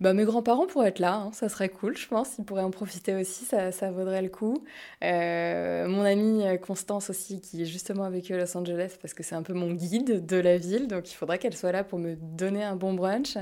Bah, 0.00 0.12
mes 0.12 0.24
grands-parents 0.24 0.66
pourraient 0.66 0.88
être 0.88 0.98
là, 0.98 1.14
hein, 1.14 1.30
ça 1.32 1.48
serait 1.48 1.70
cool, 1.70 1.96
je 1.96 2.06
pense. 2.06 2.36
Ils 2.38 2.44
pourraient 2.44 2.62
en 2.62 2.70
profiter 2.70 3.14
aussi, 3.14 3.46
ça, 3.46 3.72
ça 3.72 3.90
vaudrait 3.90 4.20
le 4.20 4.28
coup. 4.28 4.62
mon 5.02 6.04
amie 6.04 6.44
Constance 6.60 7.08
aussi, 7.08 7.40
qui 7.40 7.62
est 7.62 7.66
justement 7.66 8.04
a 8.04 8.10
vécu 8.10 8.34
à 8.34 8.36
Los 8.36 8.54
Angeles, 8.56 8.96
parce 9.00 9.14
que 9.14 9.22
c'est 9.22 9.34
un 9.34 9.42
peu 9.42 9.54
mon 9.54 9.72
guide 9.72 10.26
de 10.26 10.36
la 10.36 10.58
ville, 10.58 10.88
donc 10.88 11.10
il 11.10 11.14
faudrait 11.14 11.38
qu'elle 11.38 11.56
soit 11.56 11.72
là 11.72 11.84
pour 11.84 11.98
me 11.98 12.14
donner 12.14 12.62
un 12.62 12.76
bon 12.76 12.92
brunch. 12.92 13.38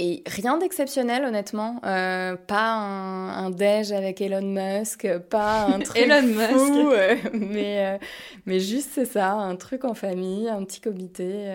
Et 0.00 0.22
rien 0.26 0.58
d'exceptionnel, 0.58 1.24
honnêtement. 1.24 1.80
Euh, 1.84 2.36
pas 2.36 2.70
un, 2.70 3.46
un, 3.46 3.50
déj 3.50 3.90
avec 3.90 4.20
Elon 4.20 4.42
Musk, 4.42 5.08
pas 5.28 5.64
un 5.64 5.80
truc 5.80 6.00
Elon 6.00 6.22
fou, 6.22 6.90
Musk. 6.90 6.92
Euh, 6.92 7.16
mais, 7.32 7.84
euh, 7.84 7.98
mais 8.46 8.60
juste 8.60 8.90
c'est 8.92 9.06
ça, 9.06 9.32
un 9.32 9.56
truc 9.56 9.84
en 9.84 9.94
famille, 9.94 10.48
un 10.48 10.62
petit 10.64 10.80
comité, 10.80 11.48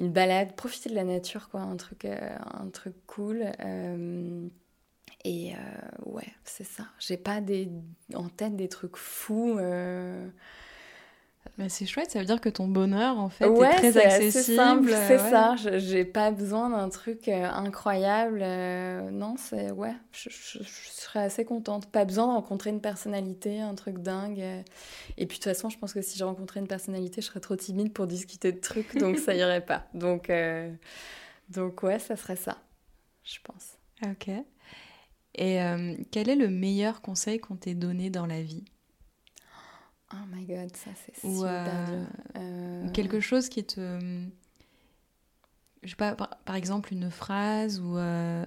une 0.00 0.10
balade, 0.10 0.56
profiter 0.56 0.90
de 0.90 0.96
la 0.96 1.04
nature, 1.04 1.48
quoi, 1.48 1.60
un 1.60 1.76
truc, 1.76 2.06
un 2.06 2.68
truc 2.70 2.94
cool. 3.06 3.44
et 5.24 5.52
ouais, 6.06 6.28
c'est 6.42 6.66
ça. 6.66 6.86
J'ai 6.98 7.18
pas 7.18 7.40
des, 7.40 7.68
en 8.14 8.28
tête 8.30 8.56
des 8.56 8.68
trucs 8.68 8.96
fous. 8.96 9.60
Mais 11.58 11.68
c'est 11.68 11.86
chouette, 11.86 12.12
ça 12.12 12.20
veut 12.20 12.24
dire 12.24 12.40
que 12.40 12.48
ton 12.48 12.68
bonheur, 12.68 13.18
en 13.18 13.28
fait, 13.28 13.44
est 13.44 13.76
très 13.76 13.98
accessible. 13.98 14.56
simple, 14.56 14.90
c'est 15.08 15.18
ça. 15.18 15.56
J'ai 15.56 16.04
pas 16.04 16.30
besoin 16.30 16.70
d'un 16.70 16.88
truc 16.88 17.26
euh, 17.26 17.46
incroyable. 17.46 18.40
Euh, 18.42 19.10
non, 19.10 19.34
c'est 19.36 19.72
ouais, 19.72 19.94
je, 20.12 20.28
serais 20.30 21.20
assez 21.20 21.44
contente. 21.44 21.90
Pas 21.90 22.04
besoin 22.04 22.28
de 22.28 22.32
rencontrer 22.32 22.70
une 22.70 22.80
personnalité, 22.80 23.60
un 23.60 23.74
truc 23.74 23.98
dingue. 23.98 24.38
Et 24.38 25.26
puis 25.26 25.38
de 25.38 25.42
toute 25.42 25.44
façon, 25.44 25.68
je 25.68 25.78
pense 25.78 25.92
que 25.94 26.00
si 26.00 26.16
je 26.16 26.22
rencontrais 26.22 26.60
une 26.60 26.68
personnalité, 26.68 27.20
je 27.20 27.26
serais 27.26 27.40
trop 27.40 27.56
timide 27.56 27.92
pour 27.92 28.06
discuter 28.06 28.52
de 28.52 28.60
trucs, 28.60 28.96
donc 28.96 29.18
ça 29.18 29.34
irait 29.34 29.64
pas. 29.64 29.86
Donc, 29.94 30.30
euh, 30.30 30.70
donc 31.48 31.82
ouais, 31.82 31.98
ça 31.98 32.14
serait 32.14 32.36
ça, 32.36 32.58
je 33.24 33.38
pense. 33.42 33.78
Ok. 34.04 34.30
Et 35.34 35.58
quel 36.10 36.28
est 36.28 36.36
le 36.36 36.48
meilleur 36.48 37.00
conseil 37.00 37.38
qu'on 37.38 37.56
t'ait 37.56 37.74
donné 37.74 38.10
dans 38.10 38.26
la 38.26 38.42
vie? 38.42 38.64
Oh 40.12 40.16
my 40.32 40.44
god, 40.46 40.74
ça 40.74 40.90
c'est 41.04 41.20
super 41.20 41.44
euh, 41.44 42.04
euh, 42.36 42.88
Quelque 42.90 43.20
chose 43.20 43.48
qui 43.48 43.64
te. 43.64 43.98
Je 45.82 45.90
sais 45.90 45.96
pas, 45.96 46.14
par, 46.14 46.56
exemple, 46.56 46.92
une 46.92 47.10
phrase 47.10 47.80
ou, 47.80 47.96
euh, 47.98 48.44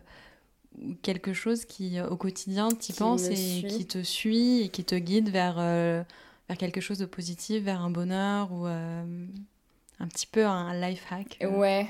quelque 1.02 1.34
chose 1.34 1.66
qui, 1.66 2.02
au 2.02 2.18
quotidien, 2.18 2.70
tu 2.70 2.94
penses 2.94 3.28
et 3.28 3.66
qui 3.68 3.86
te 3.86 4.04
suit 4.04 4.62
et 4.62 4.70
qui 4.70 4.84
te 4.84 4.96
guide 4.96 5.30
vers, 5.30 5.56
vers 5.56 6.58
quelque 6.58 6.82
chose 6.82 6.98
de 6.98 7.06
positif, 7.06 7.64
vers 7.64 7.82
un 7.82 7.90
bonheur 7.90 8.52
ou 8.52 8.66
un 8.66 10.08
petit 10.10 10.28
peu 10.28 10.46
un 10.46 10.74
life 10.74 11.06
hack. 11.12 11.38
Ouais. 11.50 11.88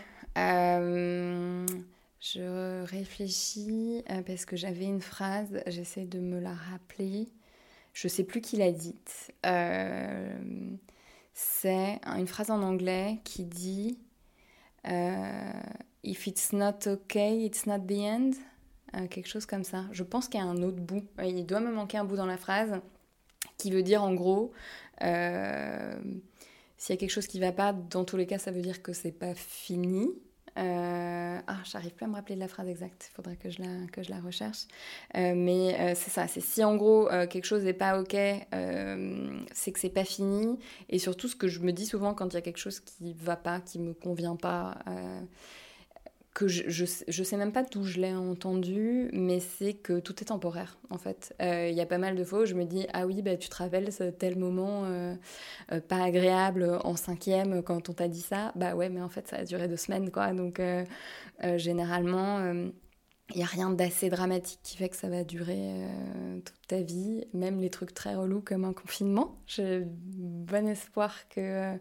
je 2.19 2.83
réfléchis 2.83 4.03
parce 4.27 4.45
que 4.45 4.55
j'avais 4.55 4.85
une 4.85 5.01
phrase, 5.01 5.63
j'essaie 5.65 6.05
de 6.05 6.19
me 6.19 6.39
la 6.39 6.53
rappeler. 6.53 7.29
Je 7.93 8.07
sais 8.07 8.23
plus 8.23 8.41
qui 8.41 8.57
l'a 8.57 8.71
dite. 8.71 9.31
Euh, 9.45 10.33
c'est 11.33 11.99
une 12.05 12.27
phrase 12.27 12.51
en 12.51 12.61
anglais 12.61 13.19
qui 13.23 13.45
dit 13.45 13.99
euh, 14.87 15.51
If 16.03 16.27
it's 16.27 16.53
not 16.53 16.87
okay, 16.87 17.45
it's 17.45 17.65
not 17.65 17.79
the 17.79 17.99
end. 17.99 18.31
Euh, 18.95 19.07
quelque 19.07 19.27
chose 19.27 19.45
comme 19.45 19.63
ça. 19.63 19.85
Je 19.91 20.03
pense 20.03 20.27
qu'il 20.27 20.39
y 20.39 20.43
a 20.43 20.45
un 20.45 20.63
autre 20.63 20.79
bout. 20.81 21.05
Il 21.23 21.45
doit 21.45 21.59
me 21.59 21.71
manquer 21.71 21.97
un 21.97 22.03
bout 22.03 22.15
dans 22.17 22.25
la 22.25 22.37
phrase 22.37 22.81
qui 23.57 23.71
veut 23.71 23.83
dire 23.83 24.03
en 24.03 24.13
gros 24.13 24.51
s'il 26.81 26.93
y 26.95 26.97
a 26.97 26.99
quelque 26.99 27.11
chose 27.11 27.27
qui 27.27 27.39
ne 27.39 27.45
va 27.45 27.51
pas, 27.51 27.73
dans 27.73 28.05
tous 28.05 28.17
les 28.17 28.25
cas, 28.25 28.39
ça 28.39 28.49
veut 28.49 28.61
dire 28.61 28.81
que 28.81 28.91
c'est 28.91 29.11
pas 29.11 29.35
fini. 29.35 30.09
Euh, 30.57 31.39
ah, 31.47 31.57
j'arrive 31.63 31.91
plus 31.91 32.05
à 32.05 32.07
me 32.07 32.15
rappeler 32.15 32.35
de 32.35 32.41
la 32.41 32.47
phrase 32.47 32.67
exacte, 32.67 33.09
il 33.09 33.15
faudrait 33.15 33.37
que 33.37 33.49
je 33.49 33.61
la, 33.61 33.87
que 33.91 34.03
je 34.03 34.09
la 34.09 34.19
recherche. 34.19 34.65
Euh, 35.15 35.33
mais 35.35 35.79
euh, 35.79 35.93
c'est 35.95 36.11
ça, 36.11 36.27
c'est 36.27 36.41
si 36.41 36.63
en 36.63 36.75
gros 36.75 37.07
quelque 37.29 37.45
chose 37.45 37.63
n'est 37.63 37.73
pas 37.73 37.99
ok, 37.99 38.15
c'est 39.53 39.71
que 39.71 39.79
c'est 39.79 39.89
pas 39.89 40.03
fini. 40.03 40.59
Et 40.89 40.99
surtout, 40.99 41.27
ce 41.27 41.35
que 41.35 41.47
je 41.47 41.59
me 41.59 41.71
dis 41.71 41.85
souvent 41.85 42.13
quand 42.13 42.29
il 42.29 42.35
y 42.35 42.37
a 42.37 42.41
quelque 42.41 42.57
chose 42.57 42.79
qui 42.79 43.13
va 43.13 43.35
pas, 43.35 43.61
qui 43.61 43.79
me 43.79 43.93
convient 43.93 44.35
pas, 44.35 44.77
que 46.33 46.47
je, 46.47 46.63
je, 46.69 47.23
sais 47.23 47.35
même 47.35 47.51
pas 47.51 47.63
d'où 47.63 47.83
je 47.83 47.99
l'ai 47.99 48.13
entendu, 48.13 49.09
mais 49.11 49.41
c'est 49.41 49.73
que 49.73 49.99
tout 49.99 50.21
est 50.21 50.25
temporaire 50.25 50.77
en 50.89 50.97
fait. 50.97 51.35
Euh, 51.41 51.67
il 51.69 51.75
y 51.75 51.81
a 51.81 51.85
pas 51.85 51.97
mal 51.97 52.15
de 52.15 52.23
fois 52.23 52.41
où 52.41 52.45
je 52.45 52.53
me 52.53 52.63
dis 52.63 52.87
ah 52.93 53.05
oui 53.05 53.21
bah 53.21 53.35
tu 53.35 53.49
te 53.49 53.55
rappelles 53.55 53.89
tel 54.17 54.37
moment 54.37 54.85
euh, 54.85 55.13
euh, 55.73 55.81
pas 55.81 56.01
agréable 56.01 56.79
en 56.85 56.95
cinquième 56.95 57.61
quand 57.61 57.89
on 57.89 57.93
t'a 57.93 58.07
dit 58.07 58.21
ça? 58.21 58.53
Bah 58.55 58.75
ouais 58.75 58.87
mais 58.87 59.01
en 59.01 59.09
fait 59.09 59.27
ça 59.27 59.37
a 59.37 59.43
duré 59.43 59.67
deux 59.67 59.77
semaines 59.77 60.09
quoi 60.09 60.31
donc 60.31 60.61
généralement 61.57 62.53
il 63.33 63.37
n'y 63.37 63.43
a 63.43 63.47
rien 63.47 63.69
d'assez 63.69 64.09
dramatique 64.09 64.59
qui 64.63 64.77
fait 64.77 64.89
que 64.89 64.95
ça 64.95 65.09
va 65.09 65.23
durer 65.23 65.85
toute 66.45 66.67
ta 66.67 66.81
vie, 66.81 67.25
même 67.33 67.59
les 67.59 67.69
trucs 67.69 67.93
très 67.93 68.15
relous 68.15 68.41
comme 68.41 68.65
un 68.65 68.73
confinement. 68.73 69.37
J'ai 69.47 69.83
bon 69.85 70.67
espoir 70.67 71.27
que 71.29 71.77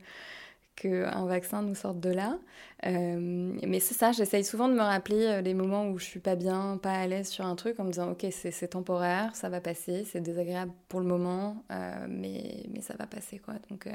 qu'un 0.76 1.26
vaccin 1.26 1.62
nous 1.62 1.74
sorte 1.74 2.00
de 2.00 2.10
là. 2.10 2.38
Euh, 2.86 3.52
mais 3.66 3.80
c'est 3.80 3.94
ça, 3.94 4.12
j'essaye 4.12 4.44
souvent 4.44 4.68
de 4.68 4.74
me 4.74 4.80
rappeler 4.80 5.26
euh, 5.26 5.40
les 5.40 5.54
moments 5.54 5.88
où 5.88 5.98
je 5.98 6.04
suis 6.04 6.20
pas 6.20 6.36
bien, 6.36 6.78
pas 6.82 6.92
à 6.92 7.06
l'aise 7.06 7.28
sur 7.28 7.44
un 7.44 7.54
truc, 7.56 7.78
en 7.78 7.84
me 7.84 7.90
disant 7.90 8.10
ok 8.12 8.26
c'est 8.30 8.68
temporaire, 8.68 9.34
ça 9.36 9.48
va 9.48 9.60
passer, 9.60 10.04
c'est 10.04 10.20
désagréable 10.20 10.72
pour 10.88 11.00
le 11.00 11.06
moment, 11.06 11.64
euh, 11.70 12.06
mais, 12.08 12.64
mais 12.72 12.80
ça 12.80 12.94
va 12.98 13.06
passer 13.06 13.38
quoi. 13.38 13.54
Donc, 13.68 13.88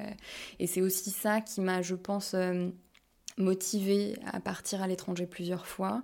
et 0.60 0.68
c'est 0.68 0.82
aussi 0.82 1.10
ça 1.10 1.42
qui 1.42 1.62
m'a, 1.62 1.82
je 1.82 1.96
pense, 1.96 2.36
motivée 3.38 4.16
à 4.32 4.40
partir 4.40 4.82
à 4.82 4.88
l'étranger 4.88 5.26
plusieurs 5.26 5.68
fois. 5.68 6.04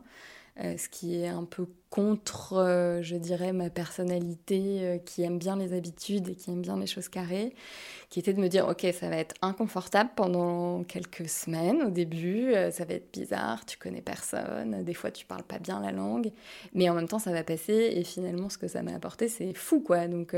Euh, 0.59 0.77
ce 0.77 0.89
qui 0.89 1.15
est 1.15 1.29
un 1.29 1.45
peu 1.45 1.65
contre, 1.89 2.57
euh, 2.57 3.01
je 3.01 3.15
dirais, 3.15 3.53
ma 3.53 3.69
personnalité 3.69 4.79
euh, 4.81 4.97
qui 4.97 5.23
aime 5.23 5.37
bien 5.37 5.55
les 5.55 5.73
habitudes 5.73 6.27
et 6.27 6.35
qui 6.35 6.51
aime 6.51 6.61
bien 6.61 6.77
les 6.77 6.87
choses 6.87 7.07
carrées, 7.07 7.55
qui 8.09 8.19
était 8.19 8.33
de 8.33 8.41
me 8.41 8.49
dire, 8.49 8.67
ok, 8.67 8.85
ça 8.93 9.09
va 9.09 9.15
être 9.15 9.33
inconfortable 9.41 10.09
pendant 10.15 10.83
quelques 10.83 11.29
semaines 11.29 11.81
au 11.83 11.89
début, 11.89 12.53
ça 12.71 12.83
va 12.83 12.95
être 12.95 13.13
bizarre, 13.13 13.65
tu 13.65 13.77
connais 13.77 14.01
personne, 14.01 14.83
des 14.83 14.93
fois 14.93 15.11
tu 15.11 15.25
parles 15.25 15.43
pas 15.43 15.59
bien 15.59 15.79
la 15.79 15.91
langue, 15.91 16.31
mais 16.73 16.89
en 16.89 16.95
même 16.95 17.07
temps 17.07 17.19
ça 17.19 17.31
va 17.31 17.43
passer 17.43 17.93
et 17.95 18.03
finalement 18.03 18.49
ce 18.49 18.57
que 18.57 18.67
ça 18.67 18.81
m'a 18.83 18.93
apporté 18.93 19.29
c'est 19.29 19.53
fou 19.53 19.79
quoi. 19.79 20.07
Donc 20.07 20.35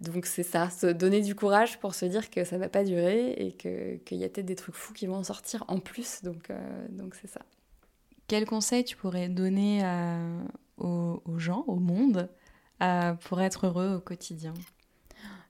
donc 0.00 0.26
c'est 0.26 0.42
ça, 0.42 0.68
se 0.70 0.86
donner 0.86 1.22
du 1.22 1.34
courage 1.34 1.78
pour 1.80 1.94
se 1.94 2.04
dire 2.06 2.30
que 2.30 2.44
ça 2.44 2.58
va 2.58 2.68
pas 2.68 2.84
durer 2.84 3.32
et 3.32 3.52
qu'il 3.52 4.18
y 4.18 4.24
a 4.24 4.28
peut-être 4.28 4.46
des 4.46 4.56
trucs 4.56 4.74
fous 4.74 4.92
qui 4.92 5.06
vont 5.06 5.16
en 5.16 5.24
sortir 5.24 5.64
en 5.68 5.78
plus, 5.78 6.22
donc 6.22 6.50
donc 6.90 7.14
c'est 7.14 7.28
ça. 7.28 7.40
Quel 8.28 8.46
conseil 8.46 8.84
tu 8.84 8.96
pourrais 8.96 9.28
donner 9.28 9.82
aux, 10.78 11.20
gens, 11.38 11.64
au 11.66 11.76
monde, 11.76 12.28
pour 13.24 13.40
être 13.40 13.66
heureux 13.66 13.96
au 13.96 14.00
quotidien? 14.00 14.54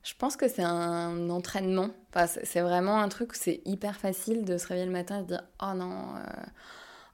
Je 0.07 0.15
pense 0.17 0.37
que 0.37 0.47
c'est 0.47 0.63
un 0.63 1.31
entraînement. 1.31 1.91
Enfin, 2.15 2.29
c'est 2.29 2.61
vraiment 2.61 3.01
un 3.01 3.09
truc 3.09 3.33
où 3.33 3.35
c'est 3.35 3.61
hyper 3.65 3.97
facile 3.97 4.45
de 4.45 4.57
se 4.57 4.69
réveiller 4.69 4.87
le 4.87 4.93
matin 4.93 5.19
et 5.19 5.23
de 5.23 5.27
dire 5.27 5.43
Oh 5.61 5.75
non, 5.75 6.15
euh, 6.15 6.23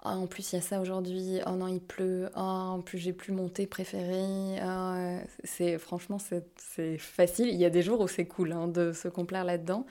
oh, 0.04 0.09
en 0.09 0.26
plus 0.26 0.52
il 0.52 0.56
y 0.56 0.59
a 0.59 0.62
ça 0.62 0.80
aujourd'hui, 0.80 1.40
oh 1.47 1.52
non, 1.52 1.68
il 1.68 1.80
pleut, 1.80 2.28
oh, 2.37 2.40
en 2.40 2.80
plus 2.80 2.99
j'ai 2.99 3.12
plus 3.12 3.32
mon 3.32 3.49
thé 3.49 3.66
préféré. 3.66 4.59
Oh, 4.64 5.18
c'est, 5.44 5.78
franchement, 5.78 6.18
c'est 6.18 6.99
facile. 6.99 7.49
Il 7.49 7.56
y 7.56 7.64
a 7.64 7.71
des 7.71 7.82
jours 7.82 8.00
où 8.00 8.09
c'est 8.09 8.26
cool 8.26 8.52
hein, 8.52 8.68
de 8.68 8.92
se 8.92 9.09
complaire 9.09 9.44
là-dedans. 9.44 9.87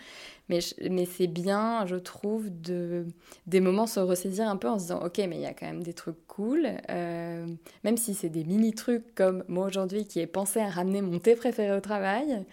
Mais, 0.49 0.59
mais 0.89 1.05
c'est 1.05 1.27
bien, 1.27 1.85
je 1.85 1.95
trouve, 1.95 2.49
de 2.49 3.05
des 3.47 3.61
moments 3.61 3.87
se 3.87 4.01
ressaisir 4.01 4.49
un 4.49 4.57
peu 4.57 4.67
en 4.67 4.77
se 4.79 4.83
disant 4.83 5.01
ok, 5.01 5.17
mais 5.19 5.37
il 5.37 5.41
y 5.41 5.45
a 5.45 5.53
quand 5.53 5.65
même 5.65 5.83
des 5.83 5.93
trucs 5.93 6.27
cool, 6.27 6.67
euh, 6.89 7.45
même 7.85 7.95
si 7.95 8.13
c'est 8.13 8.29
des 8.29 8.43
mini 8.43 8.73
trucs 8.73 9.15
comme 9.15 9.45
moi 9.47 9.65
aujourd'hui 9.67 10.05
qui 10.05 10.19
ai 10.19 10.27
pensé 10.27 10.59
à 10.59 10.69
ramener 10.69 11.01
mon 11.01 11.19
thé 11.19 11.35
préféré 11.35 11.75
au 11.75 11.79
travail. 11.79 12.45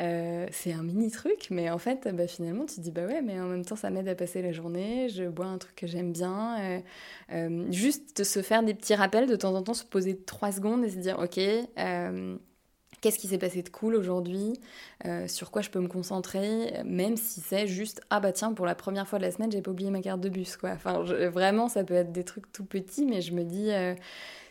Euh, 0.00 0.46
c'est 0.50 0.72
un 0.72 0.82
mini 0.82 1.10
truc, 1.10 1.48
mais 1.50 1.70
en 1.70 1.78
fait, 1.78 2.08
bah, 2.14 2.26
finalement, 2.26 2.64
tu 2.64 2.76
te 2.76 2.80
dis 2.80 2.90
bah 2.90 3.06
ouais, 3.06 3.22
mais 3.22 3.38
en 3.40 3.46
même 3.46 3.64
temps, 3.64 3.76
ça 3.76 3.90
m'aide 3.90 4.08
à 4.08 4.14
passer 4.14 4.42
la 4.42 4.52
journée. 4.52 5.08
Je 5.08 5.24
bois 5.24 5.46
un 5.46 5.58
truc 5.58 5.74
que 5.76 5.86
j'aime 5.86 6.12
bien. 6.12 6.82
Euh, 7.32 7.72
juste 7.72 8.24
se 8.24 8.42
faire 8.42 8.62
des 8.62 8.74
petits 8.74 8.94
rappels 8.94 9.28
de 9.28 9.36
temps 9.36 9.54
en 9.54 9.62
temps, 9.62 9.74
se 9.74 9.84
poser 9.84 10.16
trois 10.18 10.52
secondes 10.52 10.84
et 10.84 10.90
se 10.90 10.98
dire 10.98 11.18
ok 11.18 11.38
qu'est-ce 13.02 13.18
qui 13.18 13.28
s'est 13.28 13.38
passé 13.38 13.62
de 13.62 13.68
cool 13.68 13.94
aujourd'hui, 13.96 14.54
euh, 15.06 15.28
sur 15.28 15.50
quoi 15.50 15.60
je 15.60 15.68
peux 15.68 15.80
me 15.80 15.88
concentrer, 15.88 16.72
même 16.84 17.16
si 17.16 17.40
c'est 17.40 17.66
juste 17.66 18.00
ah 18.08 18.20
bah 18.20 18.32
tiens 18.32 18.54
pour 18.54 18.64
la 18.64 18.74
première 18.74 19.06
fois 19.06 19.18
de 19.18 19.24
la 19.24 19.30
semaine 19.30 19.52
j'ai 19.52 19.60
pas 19.60 19.72
oublié 19.72 19.90
ma 19.90 20.00
carte 20.00 20.20
de 20.20 20.28
bus 20.30 20.56
quoi. 20.56 20.70
Enfin 20.70 21.02
vraiment 21.28 21.68
ça 21.68 21.84
peut 21.84 21.94
être 21.94 22.12
des 22.12 22.24
trucs 22.24 22.50
tout 22.52 22.64
petits 22.64 23.04
mais 23.04 23.20
je 23.20 23.34
me 23.34 23.44
dis 23.44 23.70
euh, 23.72 23.94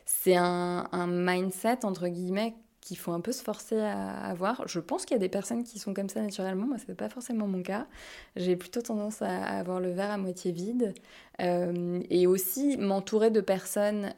c'est 0.06 0.36
un, 0.36 0.88
mindset 1.08 1.86
entre 1.86 2.08
guillemets 2.10 2.54
qu'il 2.82 2.98
faut 2.98 3.12
un 3.14 3.22
peu 3.22 3.32
se 3.32 3.44
forcer 3.44 3.80
à 3.80 4.26
avoir. 4.26 4.68
Je 4.68 4.80
pense 4.80 5.06
qu'il 5.06 5.16
y 5.16 5.20
a 5.20 5.20
des 5.20 5.30
personnes 5.30 5.64
qui 5.64 5.80
sont 5.80 5.94
comme 5.94 6.10
ça 6.10 6.22
naturellement, 6.22 6.68
moi 6.68 6.78
c'est 6.86 6.96
pas 6.96 7.10
forcément 7.10 7.48
mon 7.48 7.64
cas. 7.64 7.88
J'ai 8.36 8.56
plutôt 8.56 8.82
tendance 8.82 9.22
à, 9.22 9.44
avoir 9.44 9.80
le 9.80 9.92
verre 9.92 10.12
à 10.12 10.18
moitié 10.18 10.52
vide 10.52 10.94
euh, 11.42 12.02
et 12.10 12.28
aussi 12.28 12.78
m'entourer 12.78 13.32
de 13.32 13.42
personnes 13.42 14.14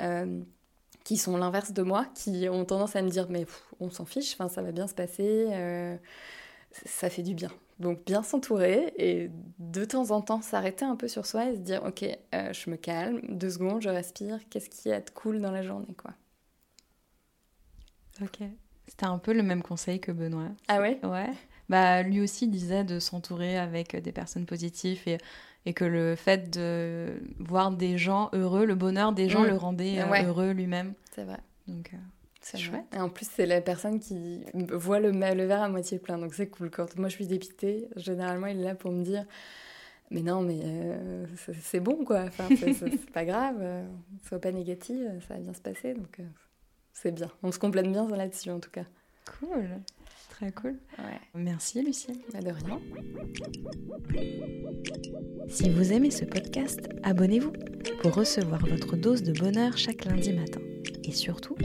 qui 1.04 1.18
sont 1.18 1.38
l'inverse 1.38 1.74
de 1.74 1.82
moi, 1.84 2.06
qui 2.16 2.48
ont 2.50 2.66
tendance 2.66 2.96
à 2.96 3.02
me 3.02 3.10
dire 3.10 3.28
mais 3.30 3.46
on 3.80 3.90
s'en 3.90 4.06
fiche, 4.06 4.34
enfin 4.34 4.48
ça 4.48 4.62
va 4.62 4.72
bien 4.72 4.88
se 4.88 4.94
passer, 4.94 5.48
euh, 5.52 5.96
ça 6.86 7.10
fait 7.10 7.24
du 7.24 7.34
bien. 7.34 7.50
Donc 7.80 8.06
bien 8.06 8.24
s'entourer 8.24 8.94
et 8.98 9.32
de 9.60 9.86
temps 9.86 10.12
en 10.12 10.22
temps 10.22 10.42
s'arrêter 10.42 10.86
un 10.86 10.96
peu 10.96 11.08
sur 11.08 11.26
soi 11.26 11.50
et 11.50 11.56
se 11.56 11.60
dire 11.60 11.84
ok 11.86 12.04
euh, 12.04 12.54
je 12.54 12.70
me 12.70 12.78
calme, 12.78 13.20
deux 13.28 13.50
secondes, 13.50 13.82
je 13.82 13.90
respire, 13.90 14.40
qu'est-ce 14.50 14.70
qui 14.70 14.90
est 14.90 15.14
cool 15.14 15.42
dans 15.42 15.52
la 15.52 15.64
journée 15.64 15.94
quoi. 15.98 16.12
Ok, 18.22 18.40
c'était 18.88 19.06
un 19.06 19.18
peu 19.18 19.34
le 19.34 19.44
même 19.44 19.62
conseil 19.64 20.00
que 20.00 20.12
Benoît. 20.12 20.50
Ah 20.68 20.80
ouais? 20.80 21.00
Ouais. 21.04 21.30
Bah 21.70 22.04
lui 22.04 22.22
aussi 22.22 22.48
disait 22.48 22.84
de 22.84 23.00
s'entourer 23.00 23.58
avec 23.58 23.96
des 23.96 24.12
personnes 24.12 24.46
positives 24.46 25.02
et 25.08 25.18
et 25.66 25.74
que 25.74 25.86
le 25.86 26.16
fait 26.16 26.50
de 26.50 27.22
voir 27.40 27.72
des 27.72 27.98
gens 27.98 28.30
heureux, 28.34 28.66
le 28.66 28.76
bonheur 28.76 29.14
des 29.14 29.30
gens 29.30 29.44
mm. 29.44 29.48
le 29.48 29.56
rendait 29.56 30.02
euh, 30.02 30.24
heureux 30.24 30.52
lui-même. 30.52 30.94
C'est 31.16 31.24
vrai. 31.24 31.40
Donc 31.68 31.92
euh, 31.94 31.98
c'est 32.42 32.58
chouette. 32.58 32.84
Et 32.94 33.00
en 33.00 33.10
plus, 33.10 33.28
c'est 33.32 33.46
la 33.46 33.62
personne 33.62 34.00
qui 34.00 34.42
voit 34.54 35.00
le, 35.00 35.12
le 35.12 35.46
verre 35.46 35.62
à 35.62 35.70
moitié 35.70 36.00
plein, 36.00 36.18
donc 36.18 36.34
c'est 36.34 36.48
cool. 36.48 36.70
Quand 36.70 36.98
moi 36.98 37.08
je 37.08 37.16
suis 37.16 37.28
dépitée, 37.28 37.88
généralement 37.96 38.48
il 38.48 38.60
est 38.60 38.64
là 38.64 38.76
pour 38.76 38.92
me 38.92 39.04
dire 39.04 39.26
mais 40.12 40.22
non, 40.22 40.42
mais 40.42 40.60
euh, 40.64 41.26
c'est 41.62 41.80
bon 41.80 42.04
quoi, 42.06 42.26
enfin, 42.28 42.48
c'est 42.56 43.12
pas 43.12 43.26
grave, 43.26 43.58
euh, 43.62 43.84
sois 44.28 44.40
pas 44.40 44.52
négative, 44.52 45.10
ça 45.28 45.34
va 45.34 45.40
bien 45.40 45.54
se 45.54 45.62
passer, 45.62 45.94
donc 45.94 46.20
c'est 46.94 47.12
bien. 47.12 47.30
On 47.42 47.52
se 47.52 47.60
complète 47.60 47.92
bien 47.92 48.08
là-dessus 48.08 48.50
en 48.52 48.60
tout 48.60 48.72
cas. 48.72 48.86
Cool. 49.40 49.70
Très 50.30 50.52
cool. 50.52 50.78
Ouais. 50.98 51.20
Merci 51.36 51.82
Lucille. 51.82 52.20
Bah, 52.34 52.40
de 52.40 52.52
rien. 52.52 52.80
Si 55.48 55.70
vous 55.70 55.94
aimez 55.94 56.12
ce 56.12 56.26
podcast, 56.26 56.80
abonnez-vous 57.04 57.54
pour 58.02 58.16
recevoir 58.16 58.66
votre 58.66 58.96
dose 58.96 59.24
de 59.24 59.34
bonheur 59.34 59.78
chaque 59.78 60.06
lundi 60.06 60.34
matin. 60.34 60.62
Et 61.04 61.12
surtout, 61.12 61.56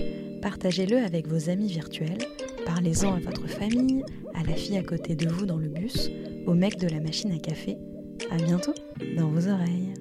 partagez-le 0.43 0.99
avec 0.99 1.27
vos 1.29 1.49
amis 1.49 1.69
virtuels, 1.69 2.19
parlez-en 2.67 3.15
à 3.15 3.21
votre 3.21 3.47
famille, 3.49 4.05
à 4.35 4.43
la 4.43 4.55
fille 4.55 4.77
à 4.77 4.83
côté 4.83 5.15
de 5.15 5.29
vous 5.29 5.47
dans 5.47 5.59
le 5.59 5.69
bus, 5.69 6.11
au 6.47 6.55
mec 6.55 6.79
de 6.79 6.89
la 6.89 7.01
machine 7.01 7.33
à 7.33 7.39
café. 7.39 7.77
À 8.31 8.37
bientôt 8.37 8.75
dans 9.17 9.29
vos 9.29 9.49
oreilles. 9.49 9.95